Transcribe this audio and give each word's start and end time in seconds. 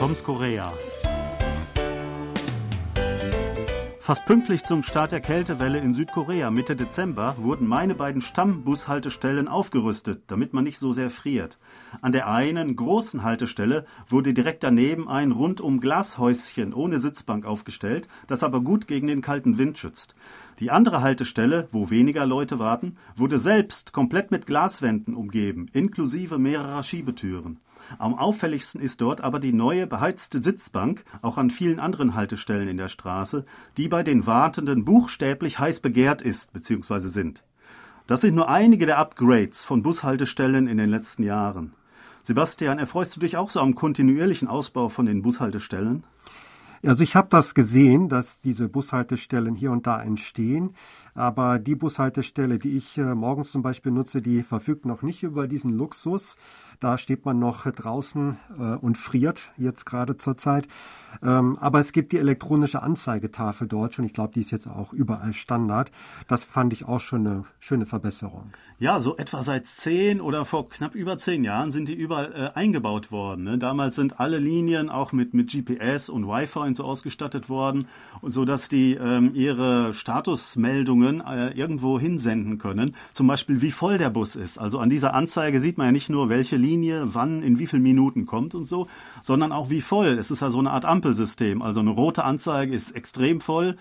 Toms 0.00 0.24
Korea. 0.24 0.72
Fast 3.98 4.24
pünktlich 4.24 4.64
zum 4.64 4.82
Start 4.82 5.12
der 5.12 5.20
Kältewelle 5.20 5.78
in 5.78 5.92
Südkorea 5.92 6.50
Mitte 6.50 6.74
Dezember 6.74 7.34
wurden 7.36 7.66
meine 7.66 7.94
beiden 7.94 8.22
Stammbushaltestellen 8.22 9.46
aufgerüstet, 9.46 10.22
damit 10.28 10.54
man 10.54 10.64
nicht 10.64 10.78
so 10.78 10.94
sehr 10.94 11.10
friert. 11.10 11.58
An 12.00 12.12
der 12.12 12.28
einen 12.28 12.76
großen 12.76 13.24
Haltestelle 13.24 13.84
wurde 14.08 14.32
direkt 14.32 14.64
daneben 14.64 15.06
ein 15.06 15.32
rundum 15.32 15.80
Glashäuschen 15.80 16.72
ohne 16.72 16.98
Sitzbank 16.98 17.44
aufgestellt, 17.44 18.08
das 18.26 18.42
aber 18.42 18.62
gut 18.62 18.86
gegen 18.86 19.06
den 19.06 19.20
kalten 19.20 19.58
Wind 19.58 19.76
schützt. 19.76 20.14
Die 20.60 20.70
andere 20.70 21.02
Haltestelle, 21.02 21.68
wo 21.72 21.90
weniger 21.90 22.24
Leute 22.24 22.58
warten, 22.58 22.96
wurde 23.16 23.38
selbst 23.38 23.92
komplett 23.92 24.30
mit 24.30 24.46
Glaswänden 24.46 25.12
umgeben, 25.12 25.66
inklusive 25.74 26.38
mehrerer 26.38 26.82
Schiebetüren. 26.82 27.60
Am 27.98 28.14
auffälligsten 28.14 28.80
ist 28.80 29.00
dort 29.00 29.22
aber 29.22 29.40
die 29.40 29.52
neue 29.52 29.86
beheizte 29.86 30.42
Sitzbank, 30.42 31.04
auch 31.22 31.38
an 31.38 31.50
vielen 31.50 31.80
anderen 31.80 32.14
Haltestellen 32.14 32.68
in 32.68 32.76
der 32.76 32.88
Straße, 32.88 33.44
die 33.76 33.88
bei 33.88 34.02
den 34.02 34.26
Wartenden 34.26 34.84
buchstäblich 34.84 35.58
heiß 35.58 35.80
begehrt 35.80 36.22
ist 36.22 36.52
bzw. 36.52 37.08
sind. 37.08 37.42
Das 38.06 38.22
sind 38.22 38.34
nur 38.34 38.48
einige 38.48 38.86
der 38.86 38.98
Upgrades 38.98 39.64
von 39.64 39.82
Bushaltestellen 39.82 40.66
in 40.66 40.78
den 40.78 40.90
letzten 40.90 41.22
Jahren. 41.22 41.74
Sebastian, 42.22 42.78
erfreust 42.78 43.16
du 43.16 43.20
dich 43.20 43.36
auch 43.36 43.50
so 43.50 43.60
am 43.60 43.74
kontinuierlichen 43.74 44.48
Ausbau 44.48 44.88
von 44.88 45.06
den 45.06 45.22
Bushaltestellen? 45.22 46.04
Also 46.82 47.02
ich 47.02 47.14
habe 47.14 47.28
das 47.30 47.54
gesehen, 47.54 48.08
dass 48.08 48.40
diese 48.40 48.68
Bushaltestellen 48.68 49.54
hier 49.54 49.70
und 49.70 49.86
da 49.86 50.02
entstehen. 50.02 50.74
Aber 51.14 51.58
die 51.58 51.74
Bushaltestelle, 51.74 52.58
die 52.58 52.76
ich 52.76 52.98
äh, 52.98 53.14
morgens 53.14 53.50
zum 53.50 53.62
Beispiel 53.62 53.92
nutze, 53.92 54.22
die 54.22 54.42
verfügt 54.42 54.86
noch 54.86 55.02
nicht 55.02 55.22
über 55.22 55.48
diesen 55.48 55.72
Luxus. 55.72 56.36
Da 56.80 56.96
steht 56.96 57.24
man 57.26 57.38
noch 57.38 57.70
draußen 57.70 58.38
äh, 58.58 58.62
und 58.76 58.96
friert, 58.96 59.52
jetzt 59.58 59.84
gerade 59.84 60.16
zur 60.16 60.36
Zeit. 60.36 60.66
Ähm, 61.22 61.58
aber 61.60 61.80
es 61.80 61.92
gibt 61.92 62.12
die 62.12 62.18
elektronische 62.18 62.82
Anzeigetafel 62.82 63.68
dort 63.68 63.94
schon. 63.94 64.04
Ich 64.04 64.14
glaube, 64.14 64.32
die 64.32 64.40
ist 64.40 64.50
jetzt 64.50 64.66
auch 64.66 64.92
überall 64.92 65.32
Standard. 65.32 65.90
Das 66.28 66.44
fand 66.44 66.72
ich 66.72 66.86
auch 66.86 67.00
schon 67.00 67.26
eine 67.26 67.44
schöne 67.58 67.84
Verbesserung. 67.84 68.52
Ja, 68.78 68.98
so 68.98 69.16
etwa 69.18 69.42
seit 69.42 69.66
zehn 69.66 70.20
oder 70.22 70.46
vor 70.46 70.70
knapp 70.70 70.94
über 70.94 71.18
zehn 71.18 71.44
Jahren 71.44 71.70
sind 71.70 71.88
die 71.88 71.94
überall 71.94 72.32
äh, 72.32 72.58
eingebaut 72.58 73.12
worden. 73.12 73.44
Ne? 73.44 73.58
Damals 73.58 73.96
sind 73.96 74.20
alle 74.20 74.38
Linien 74.38 74.88
auch 74.88 75.12
mit, 75.12 75.34
mit 75.34 75.50
GPS 75.50 76.08
und 76.08 76.26
Wi-Fi 76.26 76.60
und 76.60 76.76
so 76.76 76.84
ausgestattet 76.84 77.50
worden, 77.50 77.88
so 78.22 78.46
dass 78.46 78.70
die 78.70 78.94
ähm, 78.94 79.32
ihre 79.34 79.92
Statusmeldungen 81.00 81.20
äh, 81.20 81.50
irgendwo 81.50 81.98
hinsenden 81.98 82.58
können. 82.58 82.92
Zum 83.12 83.26
Beispiel, 83.26 83.62
wie 83.62 83.72
voll 83.72 83.98
der 83.98 84.10
Bus 84.10 84.36
ist. 84.36 84.58
Also 84.58 84.78
an 84.78 84.90
dieser 84.90 85.14
Anzeige 85.14 85.60
sieht 85.60 85.78
man 85.78 85.86
ja 85.86 85.92
nicht 85.92 86.10
nur, 86.10 86.28
welche 86.28 86.56
Linie 86.56 87.14
wann 87.14 87.42
in 87.42 87.58
wie 87.58 87.66
vielen 87.66 87.82
Minuten 87.82 88.26
kommt 88.26 88.54
und 88.54 88.64
so, 88.64 88.86
sondern 89.22 89.52
auch 89.52 89.70
wie 89.70 89.80
voll. 89.80 90.18
Es 90.18 90.30
ist 90.30 90.40
ja 90.40 90.50
so 90.50 90.58
eine 90.58 90.70
Art 90.70 90.84
Ampelsystem. 90.84 91.62
Also 91.62 91.80
eine 91.80 91.90
rote 91.90 92.24
Anzeige 92.24 92.74
ist 92.74 92.92
extrem 92.92 93.40
voll. 93.40 93.76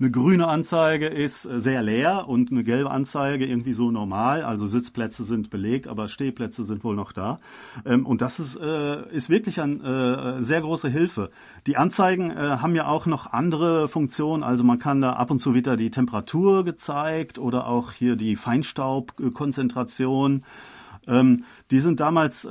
Eine 0.00 0.10
grüne 0.10 0.48
Anzeige 0.48 1.06
ist 1.06 1.44
äh, 1.44 1.60
sehr 1.60 1.80
leer 1.80 2.26
und 2.26 2.50
eine 2.50 2.64
gelbe 2.64 2.90
Anzeige 2.90 3.46
irgendwie 3.46 3.74
so 3.74 3.92
normal. 3.92 4.42
Also 4.42 4.66
Sitzplätze 4.66 5.22
sind 5.22 5.50
belegt, 5.50 5.86
aber 5.86 6.08
Stehplätze 6.08 6.64
sind 6.64 6.82
wohl 6.82 6.96
noch 6.96 7.12
da. 7.12 7.38
Ähm, 7.86 8.04
und 8.04 8.20
das 8.20 8.40
ist, 8.40 8.56
äh, 8.56 9.08
ist 9.10 9.30
wirklich 9.30 9.60
eine 9.60 10.38
äh, 10.40 10.42
sehr 10.42 10.62
große 10.62 10.88
Hilfe. 10.88 11.30
Die 11.68 11.76
Anzeigen 11.76 12.34
haben 12.34 12.74
ja 12.74 12.88
auch 12.88 13.06
noch 13.06 13.32
andere 13.32 13.86
Funktionen. 13.86 14.42
Also 14.42 14.64
man 14.64 14.80
kann 14.80 15.00
da 15.00 15.12
ab 15.12 15.30
und 15.30 15.38
zu 15.38 15.54
wieder 15.54 15.76
die 15.76 15.90
Temperatur 15.90 16.64
gezeigt 16.64 17.38
oder 17.38 17.68
auch 17.68 17.92
hier 17.92 18.16
die 18.16 18.34
Feinstaubkonzentration. 18.36 20.42
Ähm, 21.06 21.44
die 21.70 21.78
sind 21.78 22.00
damals 22.00 22.48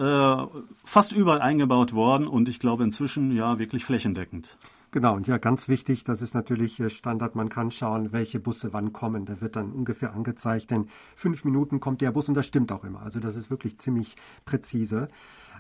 fast 0.84 1.12
überall 1.12 1.42
eingebaut 1.42 1.94
worden 1.94 2.28
und 2.28 2.50
ich 2.50 2.60
glaube 2.60 2.84
inzwischen 2.84 3.36
ja 3.36 3.60
wirklich 3.60 3.86
flächendeckend. 3.86 4.58
Genau, 4.94 5.16
und 5.16 5.26
ja, 5.26 5.40
ganz 5.40 5.70
wichtig, 5.70 6.04
das 6.04 6.22
ist 6.22 6.36
natürlich 6.36 6.80
äh, 6.80 6.92
Standard, 6.92 7.34
man 7.34 7.50
kann 7.50 7.72
schauen, 7.72 8.12
welche 8.12 8.40
Busse 8.40 8.74
wann 8.74 8.94
kommen. 8.94 9.26
Da 9.26 9.42
wird 9.42 9.56
dann 9.56 9.72
ungefähr 9.72 10.14
angezeigt, 10.14 10.72
in 10.72 10.88
fünf 11.16 11.46
Minuten 11.46 11.80
kommt 11.80 12.02
der 12.02 12.12
Bus 12.12 12.30
und 12.30 12.36
das 12.36 12.46
stimmt 12.46 12.72
auch 12.72 12.84
immer. 12.84 13.02
Also 13.02 13.20
das 13.20 13.36
ist 13.36 13.50
wirklich 13.50 13.80
ziemlich 13.80 14.16
präzise. 14.46 15.08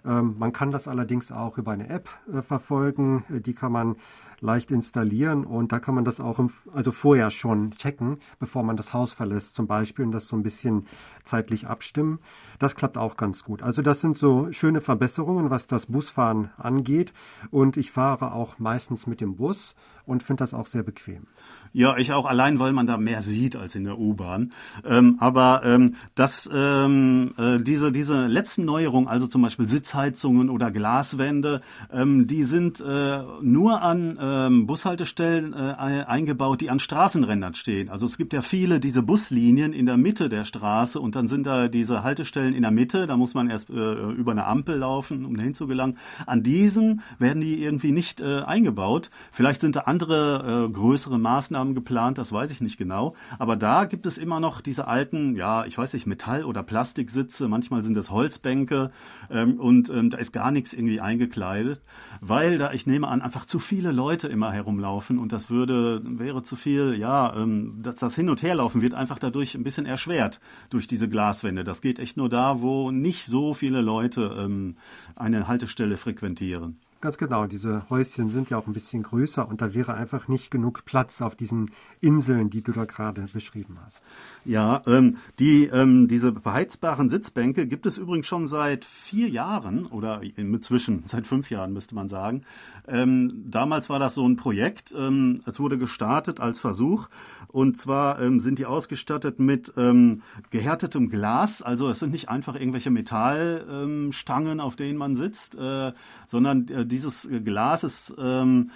Ähm, 0.05 0.35
man 0.37 0.53
kann 0.53 0.71
das 0.71 0.87
allerdings 0.87 1.31
auch 1.31 1.57
über 1.57 1.71
eine 1.71 1.89
App 1.89 2.09
äh, 2.31 2.41
verfolgen. 2.41 3.23
Äh, 3.29 3.41
die 3.41 3.53
kann 3.53 3.71
man 3.71 3.95
leicht 4.43 4.71
installieren 4.71 5.45
und 5.45 5.71
da 5.71 5.79
kann 5.79 5.95
man 5.95 6.03
das 6.03 6.19
auch 6.19 6.37
im, 6.37 6.51
also 6.73 6.91
vorher 6.91 7.31
schon 7.31 7.71
checken, 7.71 8.17
bevor 8.39 8.61
man 8.63 8.75
das 8.75 8.93
Haus 8.93 9.13
verlässt 9.13 9.55
zum 9.55 9.67
Beispiel 9.67 10.03
und 10.03 10.11
das 10.11 10.27
so 10.27 10.35
ein 10.35 10.43
bisschen 10.43 10.85
zeitlich 11.23 11.65
abstimmen. 11.65 12.19
Das 12.59 12.75
klappt 12.75 12.97
auch 12.97 13.15
ganz 13.15 13.43
gut. 13.43 13.63
Also 13.63 13.81
das 13.81 14.01
sind 14.01 14.17
so 14.17 14.51
schöne 14.51 14.81
Verbesserungen, 14.81 15.49
was 15.49 15.67
das 15.67 15.85
Busfahren 15.85 16.49
angeht 16.57 17.13
und 17.51 17.77
ich 17.77 17.91
fahre 17.91 18.33
auch 18.33 18.59
meistens 18.59 19.07
mit 19.07 19.21
dem 19.21 19.37
Bus 19.37 19.75
und 20.05 20.23
finde 20.23 20.41
das 20.41 20.53
auch 20.53 20.65
sehr 20.65 20.83
bequem. 20.83 21.27
Ja, 21.75 21.97
ich 21.97 22.13
auch 22.13 22.27
allein, 22.27 22.59
weil 22.59 22.71
man 22.71 22.85
da 22.85 22.97
mehr 22.97 23.23
sieht 23.23 23.55
als 23.55 23.73
in 23.73 23.83
der 23.83 23.97
U-Bahn. 23.97 24.51
Ähm, 24.85 25.17
aber 25.19 25.61
ähm, 25.65 25.95
dass 26.13 26.47
ähm, 26.53 27.31
äh, 27.35 27.59
diese 27.59 27.91
diese 27.91 28.27
letzten 28.27 28.63
Neuerungen, 28.63 29.07
also 29.07 29.25
zum 29.25 29.41
Beispiel 29.41 29.67
Sitzheizungen 29.67 30.51
oder 30.51 30.69
Glaswände, 30.69 31.61
ähm, 31.91 32.27
die 32.27 32.43
sind 32.43 32.79
äh, 32.79 33.23
nur 33.41 33.81
an 33.81 34.19
ähm, 34.21 34.67
Bushaltestellen 34.67 35.53
äh, 35.53 36.03
eingebaut, 36.05 36.61
die 36.61 36.69
an 36.69 36.77
Straßenrändern 36.77 37.55
stehen. 37.55 37.89
Also 37.89 38.05
es 38.05 38.17
gibt 38.17 38.33
ja 38.33 38.43
viele 38.43 38.79
diese 38.79 39.01
Buslinien 39.01 39.73
in 39.73 39.87
der 39.87 39.97
Mitte 39.97 40.29
der 40.29 40.43
Straße 40.43 40.99
und 40.99 41.15
dann 41.15 41.27
sind 41.27 41.47
da 41.47 41.69
diese 41.69 42.03
Haltestellen 42.03 42.53
in 42.53 42.61
der 42.61 42.71
Mitte. 42.71 43.07
Da 43.07 43.17
muss 43.17 43.33
man 43.33 43.49
erst 43.49 43.71
äh, 43.71 44.11
über 44.11 44.31
eine 44.31 44.45
Ampel 44.45 44.77
laufen, 44.77 45.25
um 45.25 45.35
dahin 45.37 45.55
zu 45.55 45.65
gelangen. 45.65 45.97
An 46.27 46.43
diesen 46.43 47.01
werden 47.17 47.41
die 47.41 47.63
irgendwie 47.63 47.91
nicht 47.91 48.21
äh, 48.21 48.41
eingebaut. 48.41 49.09
Vielleicht 49.31 49.61
sind 49.61 49.75
da 49.75 49.81
andere 49.93 50.65
äh, 50.67 50.71
größere 50.71 51.19
Maßnahmen 51.19 51.75
geplant, 51.75 52.17
das 52.17 52.31
weiß 52.31 52.49
ich 52.49 52.61
nicht 52.61 52.77
genau. 52.77 53.13
Aber 53.37 53.55
da 53.55 53.85
gibt 53.85 54.07
es 54.07 54.17
immer 54.17 54.39
noch 54.39 54.59
diese 54.59 54.87
alten, 54.87 55.35
ja, 55.35 55.65
ich 55.65 55.77
weiß 55.77 55.93
nicht, 55.93 56.07
Metall- 56.07 56.45
oder 56.45 56.63
Plastiksitze, 56.63 57.47
manchmal 57.47 57.83
sind 57.83 57.95
das 57.95 58.09
Holzbänke 58.09 58.89
ähm, 59.29 59.59
und 59.59 59.89
ähm, 59.89 60.09
da 60.09 60.17
ist 60.17 60.31
gar 60.31 60.49
nichts 60.49 60.73
irgendwie 60.73 60.99
eingekleidet, 60.99 61.81
weil 62.21 62.57
da, 62.57 62.73
ich 62.73 62.87
nehme 62.87 63.07
an, 63.07 63.21
einfach 63.21 63.45
zu 63.45 63.59
viele 63.59 63.91
Leute 63.91 64.27
immer 64.27 64.51
herumlaufen 64.51 65.19
und 65.19 65.31
das 65.31 65.51
würde, 65.51 66.01
wäre 66.03 66.41
zu 66.41 66.55
viel, 66.55 66.95
ja, 66.97 67.35
ähm, 67.35 67.79
dass 67.83 67.97
das 67.97 68.15
Hin- 68.15 68.29
und 68.29 68.41
Herlaufen 68.41 68.81
wird 68.81 68.95
einfach 68.95 69.19
dadurch 69.19 69.53
ein 69.53 69.63
bisschen 69.63 69.85
erschwert 69.85 70.39
durch 70.71 70.87
diese 70.87 71.07
Glaswände. 71.07 71.63
Das 71.63 71.81
geht 71.81 71.99
echt 71.99 72.17
nur 72.17 72.29
da, 72.29 72.61
wo 72.61 72.89
nicht 72.89 73.27
so 73.27 73.53
viele 73.53 73.81
Leute 73.81 74.35
ähm, 74.39 74.75
eine 75.15 75.47
Haltestelle 75.47 75.97
frequentieren. 75.97 76.79
Ganz 77.03 77.17
genau, 77.17 77.47
diese 77.47 77.89
Häuschen 77.89 78.29
sind 78.29 78.49
ja 78.49 78.57
auch 78.57 78.65
ein 78.65 78.71
bisschen 78.71 79.03
größer 79.03 79.45
und 79.45 79.61
da 79.61 79.73
wäre 79.73 79.93
einfach 79.93 80.29
nicht 80.29 80.49
genug 80.49 80.85
Platz 80.85 81.21
auf 81.21 81.35
diesen 81.35 81.69
Inseln, 81.99 82.49
die 82.49 82.61
du 82.61 82.71
da 82.71 82.85
gerade 82.85 83.25
beschrieben 83.33 83.77
hast. 83.85 84.05
Ja, 84.45 84.81
ähm, 84.87 85.17
die, 85.37 85.65
ähm, 85.65 86.07
diese 86.07 86.31
beheizbaren 86.31 87.09
Sitzbänke 87.09 87.67
gibt 87.67 87.85
es 87.85 87.97
übrigens 87.97 88.27
schon 88.27 88.47
seit 88.47 88.85
vier 88.85 89.27
Jahren 89.27 89.85
oder 89.85 90.21
inzwischen 90.37 91.03
seit 91.05 91.27
fünf 91.27 91.49
Jahren 91.49 91.73
müsste 91.73 91.93
man 91.93 92.07
sagen. 92.07 92.43
Ähm, 92.87 93.43
damals 93.49 93.89
war 93.89 93.99
das 93.99 94.15
so 94.15 94.25
ein 94.25 94.37
Projekt. 94.37 94.95
Ähm, 94.97 95.41
es 95.45 95.59
wurde 95.59 95.77
gestartet 95.77 96.39
als 96.39 96.57
Versuch 96.59 97.09
und 97.49 97.77
zwar 97.77 98.19
ähm, 98.21 98.39
sind 98.39 98.59
die 98.59 98.65
ausgestattet 98.65 99.39
mit 99.39 99.73
ähm, 99.77 100.21
gehärtetem 100.51 101.09
Glas. 101.09 101.61
Also 101.61 101.89
es 101.89 101.99
sind 101.99 102.11
nicht 102.11 102.27
einfach 102.27 102.55
irgendwelche 102.55 102.91
Metallstangen, 102.91 104.59
auf 104.59 104.75
denen 104.75 104.97
man 104.97 105.15
sitzt, 105.15 105.55
äh, 105.55 105.91
sondern 106.27 106.67
äh, 106.69 106.85
dieses 106.93 107.27
Glas 107.43 107.83
ist, 107.83 108.13
ähm, 108.17 108.71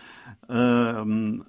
ähm, 0.50 1.44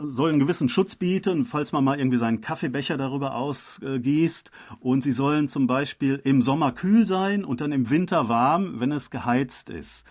soll 0.00 0.30
einen 0.30 0.38
gewissen 0.38 0.68
Schutz 0.68 0.96
bieten, 0.96 1.44
falls 1.44 1.72
man 1.72 1.84
mal 1.84 1.98
irgendwie 1.98 2.18
seinen 2.18 2.40
Kaffeebecher 2.40 2.96
darüber 2.96 3.34
ausgießt. 3.34 4.50
Und 4.80 5.02
sie 5.02 5.12
sollen 5.12 5.48
zum 5.48 5.66
Beispiel 5.66 6.20
im 6.24 6.40
Sommer 6.42 6.72
kühl 6.72 7.04
sein 7.06 7.44
und 7.44 7.60
dann 7.60 7.72
im 7.72 7.90
Winter 7.90 8.28
warm, 8.28 8.80
wenn 8.80 8.92
es 8.92 9.10
geheizt 9.10 9.70
ist. 9.70 10.04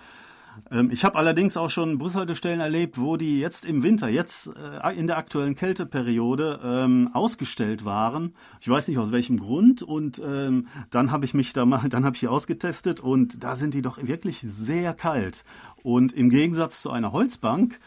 Ähm, 0.72 0.90
ich 0.92 1.04
habe 1.04 1.18
allerdings 1.18 1.58
auch 1.58 1.70
schon 1.70 1.98
Bushaltestellen 1.98 2.60
erlebt, 2.60 3.00
wo 3.00 3.18
die 3.18 3.40
jetzt 3.40 3.66
im 3.66 3.84
Winter, 3.84 4.10
jetzt 4.10 4.50
äh, 4.84 4.98
in 4.98 5.08
der 5.08 5.18
aktuellen 5.18 5.56
Kälteperiode 5.56 6.60
ähm, 6.64 7.10
ausgestellt 7.14 7.86
waren. 7.86 8.34
Ich 8.62 8.70
weiß 8.70 8.88
nicht 8.88 8.98
aus 8.98 9.12
welchem 9.12 9.40
Grund. 9.40 9.82
Und 9.82 10.22
ähm, 10.26 10.68
dann 10.90 11.12
habe 11.12 11.26
ich 11.26 11.34
mich 11.34 11.54
da 11.54 11.66
mal, 11.66 11.82
dann 11.90 12.06
habe 12.06 12.16
ich 12.16 12.22
die 12.22 12.28
ausgetestet 12.28 13.00
und 13.00 13.44
da 13.44 13.56
sind 13.56 13.74
die 13.74 13.82
doch 13.82 14.02
wirklich 14.02 14.40
sehr 14.42 14.94
kalt. 14.94 15.44
Und 15.84 16.14
im 16.14 16.30
Gegensatz 16.30 16.82
zu 16.82 16.92
einer 16.92 17.12
Holzbank 17.12 17.80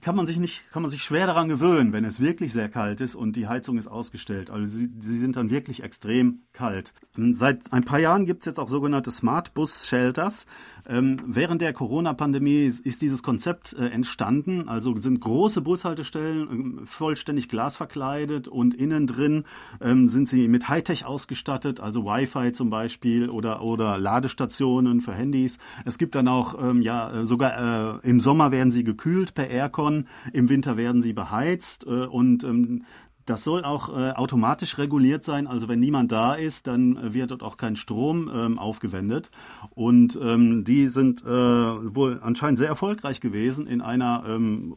kann 0.00 0.14
man 0.14 0.26
sich 0.26 0.36
nicht, 0.36 0.70
kann 0.70 0.82
man 0.82 0.90
sich 0.90 1.02
schwer 1.02 1.26
daran 1.26 1.48
gewöhnen, 1.48 1.92
wenn 1.92 2.04
es 2.04 2.20
wirklich 2.20 2.52
sehr 2.52 2.68
kalt 2.68 3.00
ist 3.00 3.14
und 3.14 3.34
die 3.34 3.48
Heizung 3.48 3.78
ist 3.78 3.88
ausgestellt. 3.88 4.50
Also 4.50 4.66
sie, 4.66 4.88
sie 5.00 5.18
sind 5.18 5.36
dann 5.36 5.50
wirklich 5.50 5.82
extrem 5.82 6.42
kalt. 6.52 6.92
Seit 7.32 7.72
ein 7.72 7.84
paar 7.84 7.98
Jahren 7.98 8.26
gibt 8.26 8.42
es 8.42 8.46
jetzt 8.46 8.60
auch 8.60 8.68
sogenannte 8.68 9.10
Smart 9.10 9.54
Bus 9.54 9.88
Shelters. 9.88 10.46
Ähm, 10.88 11.20
während 11.26 11.62
der 11.62 11.72
Corona-Pandemie 11.72 12.72
ist 12.84 13.02
dieses 13.02 13.22
Konzept 13.22 13.72
äh, 13.72 13.86
entstanden. 13.86 14.68
Also 14.68 14.98
sind 15.00 15.20
große 15.20 15.60
Bushaltestellen 15.60 16.82
äh, 16.82 16.86
vollständig 16.86 17.48
glasverkleidet 17.48 18.46
und 18.46 18.74
innen 18.74 19.06
drin 19.06 19.44
ähm, 19.80 20.06
sind 20.06 20.28
sie 20.28 20.46
mit 20.46 20.68
Hightech 20.68 21.04
ausgestattet, 21.04 21.80
also 21.80 22.04
Wi-Fi 22.04 22.52
zum 22.52 22.70
Beispiel 22.70 23.28
oder, 23.28 23.62
oder 23.62 23.98
Ladestationen 23.98 25.00
für 25.00 25.12
Handys. 25.12 25.58
Es 25.84 25.98
gibt 25.98 26.14
dann 26.14 26.28
auch, 26.28 26.62
ähm, 26.62 26.82
ja, 26.82 27.10
äh, 27.12 27.26
sogar 27.26 28.02
äh, 28.04 28.08
im 28.08 28.20
Sommer 28.20 28.52
werden 28.52 28.70
sie 28.70 28.84
gekühlt 28.84 29.05
per 29.34 29.48
Aircon, 29.48 30.06
im 30.32 30.48
Winter 30.48 30.76
werden 30.76 31.02
sie 31.02 31.12
beheizt 31.12 31.86
äh, 31.86 32.06
und 32.06 32.44
ähm, 32.44 32.84
das 33.26 33.42
soll 33.42 33.64
auch 33.64 33.88
äh, 33.88 34.12
automatisch 34.12 34.78
reguliert 34.78 35.24
sein. 35.24 35.48
Also 35.48 35.68
wenn 35.68 35.80
niemand 35.80 36.12
da 36.12 36.34
ist, 36.34 36.68
dann 36.68 37.12
wird 37.12 37.32
dort 37.32 37.42
auch 37.42 37.56
kein 37.56 37.74
Strom 37.74 38.30
ähm, 38.32 38.58
aufgewendet. 38.58 39.32
Und 39.70 40.16
ähm, 40.22 40.62
die 40.62 40.86
sind 40.88 41.24
äh, 41.24 41.26
wohl 41.26 42.20
anscheinend 42.22 42.58
sehr 42.58 42.68
erfolgreich 42.68 43.20
gewesen 43.20 43.66
in 43.66 43.80
einer 43.80 44.24
ähm, 44.28 44.74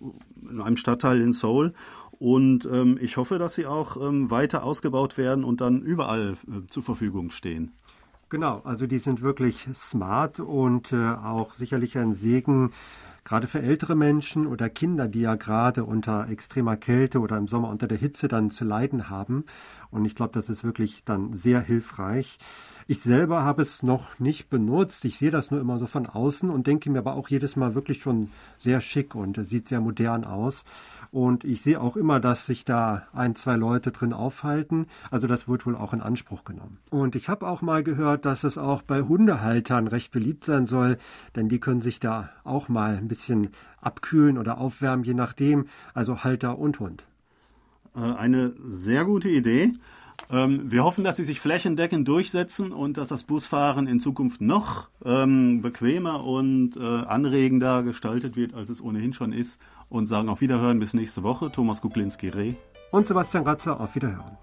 in 0.49 0.61
einem 0.61 0.77
Stadtteil 0.77 1.21
in 1.21 1.31
Seoul. 1.31 1.73
Und 2.11 2.65
ähm, 2.65 2.97
ich 2.99 3.17
hoffe, 3.17 3.37
dass 3.37 3.53
sie 3.53 3.67
auch 3.67 3.97
ähm, 3.97 4.31
weiter 4.31 4.63
ausgebaut 4.63 5.17
werden 5.17 5.43
und 5.43 5.61
dann 5.61 5.81
überall 5.83 6.35
äh, 6.47 6.67
zur 6.67 6.81
Verfügung 6.81 7.29
stehen. 7.29 7.71
Genau, 8.29 8.61
also 8.63 8.87
die 8.87 8.99
sind 8.99 9.21
wirklich 9.21 9.67
smart 9.73 10.39
und 10.39 10.91
äh, 10.91 10.97
auch 10.97 11.53
sicherlich 11.53 11.97
ein 11.97 12.13
Segen 12.13 12.71
gerade 13.29 13.45
für 13.45 13.61
ältere 13.61 13.95
Menschen 13.95 14.47
oder 14.47 14.69
Kinder, 14.69 15.07
die 15.07 15.21
ja 15.21 15.35
gerade 15.35 15.83
unter 15.83 16.27
extremer 16.29 16.77
Kälte 16.77 17.19
oder 17.19 17.37
im 17.37 17.47
Sommer 17.47 17.69
unter 17.69 17.87
der 17.87 17.99
Hitze 17.99 18.27
dann 18.27 18.49
zu 18.49 18.65
leiden 18.65 19.07
haben. 19.07 19.45
Und 19.91 20.05
ich 20.05 20.15
glaube, 20.15 20.33
das 20.33 20.49
ist 20.49 20.63
wirklich 20.63 21.03
dann 21.03 21.33
sehr 21.33 21.61
hilfreich. 21.61 22.37
Ich 22.91 23.01
selber 23.01 23.43
habe 23.43 23.61
es 23.61 23.83
noch 23.83 24.17
nicht 24.17 24.49
benutzt. 24.49 25.05
Ich 25.05 25.17
sehe 25.17 25.29
das 25.29 25.51
nur 25.51 25.59
immer 25.59 25.77
so 25.77 25.85
von 25.85 26.07
außen 26.07 26.49
und 26.49 26.65
denke 26.65 26.89
mir 26.89 26.99
aber 26.99 27.13
auch 27.13 27.29
jedes 27.29 27.55
Mal 27.55 27.75
wirklich 27.75 28.01
schon 28.01 28.31
sehr 28.57 28.81
schick 28.81 29.13
und 29.13 29.39
sieht 29.45 29.67
sehr 29.67 29.79
modern 29.79 30.25
aus. 30.25 30.65
Und 31.11 31.43
ich 31.43 31.61
sehe 31.61 31.81
auch 31.81 31.97
immer, 31.97 32.19
dass 32.19 32.45
sich 32.45 32.65
da 32.65 33.03
ein, 33.13 33.35
zwei 33.35 33.55
Leute 33.55 33.91
drin 33.91 34.13
aufhalten. 34.13 34.87
Also 35.11 35.27
das 35.27 35.47
wird 35.47 35.65
wohl 35.65 35.75
auch 35.75 35.93
in 35.93 36.01
Anspruch 36.01 36.43
genommen. 36.45 36.79
Und 36.89 37.15
ich 37.15 37.29
habe 37.29 37.47
auch 37.47 37.61
mal 37.61 37.83
gehört, 37.83 38.25
dass 38.25 38.43
es 38.43 38.57
auch 38.57 38.81
bei 38.81 39.01
Hundehaltern 39.01 39.87
recht 39.87 40.11
beliebt 40.11 40.43
sein 40.43 40.65
soll, 40.65 40.97
denn 41.35 41.49
die 41.49 41.59
können 41.59 41.81
sich 41.81 41.99
da 41.99 42.29
auch 42.43 42.69
mal 42.69 42.97
ein 42.97 43.07
bisschen 43.07 43.49
abkühlen 43.81 44.37
oder 44.37 44.57
aufwärmen, 44.57 45.03
je 45.03 45.13
nachdem. 45.13 45.67
Also 45.93 46.23
Halter 46.23 46.57
und 46.57 46.79
Hund. 46.79 47.05
Äh, 47.99 48.15
eine 48.17 48.53
sehr 48.67 49.05
gute 49.05 49.29
Idee. 49.29 49.73
Ähm, 50.31 50.71
wir 50.71 50.83
hoffen, 50.83 51.03
dass 51.03 51.17
sie 51.17 51.23
sich 51.23 51.39
flächendeckend 51.39 52.07
durchsetzen 52.07 52.71
und 52.71 52.97
dass 52.97 53.09
das 53.09 53.23
Busfahren 53.23 53.87
in 53.87 53.99
Zukunft 53.99 54.41
noch 54.41 54.89
ähm, 55.03 55.61
bequemer 55.61 56.23
und 56.23 56.77
äh, 56.77 56.79
anregender 56.81 57.83
gestaltet 57.83 58.35
wird, 58.35 58.53
als 58.53 58.69
es 58.69 58.81
ohnehin 58.81 59.13
schon 59.13 59.31
ist. 59.31 59.61
Und 59.89 60.05
sagen 60.05 60.29
auf 60.29 60.41
Wiederhören 60.41 60.79
bis 60.79 60.93
nächste 60.93 61.23
Woche. 61.23 61.51
Thomas 61.51 61.81
Kuklinski-Reh. 61.81 62.53
Und 62.91 63.07
Sebastian 63.07 63.43
Ratzer, 63.43 63.79
auf 63.79 63.95
Wiederhören. 63.95 64.37